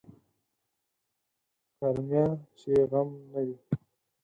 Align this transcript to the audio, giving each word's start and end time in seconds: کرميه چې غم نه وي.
کرميه 1.77 2.25
چې 2.59 2.71
غم 2.89 3.09
نه 3.31 3.41
وي. 3.45 3.57